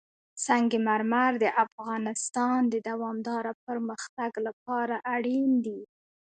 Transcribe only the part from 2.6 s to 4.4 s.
د دوامداره پرمختګ